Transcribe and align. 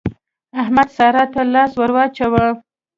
احمد 0.61 0.87
سارا 0.97 1.23
ته 1.33 1.41
لاس 1.53 1.71
ور 1.79 1.91
واچاوو. 1.95 2.47